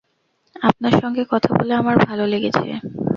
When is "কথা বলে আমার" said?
1.29-1.95